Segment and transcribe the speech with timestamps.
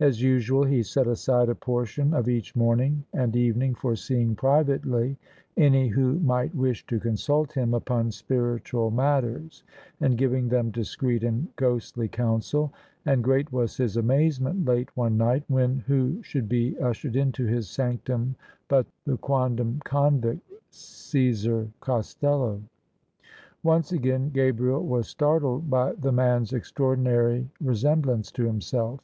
[0.00, 5.16] As usual he set aside a portion of each morning and evening for seeing privately
[5.56, 9.64] any who might wish to consult him upon spiritual matters,
[9.98, 12.70] and giving them discreet and ghostly counsel:
[13.06, 17.66] and great was his amazement late one night when who should be ushered into his
[17.66, 18.34] sanctimi
[18.68, 22.60] but the quondam convict, Caesar Costello!
[23.62, 29.00] Once again Gabriel was startled by the man's extraordi nary resemblance to himself.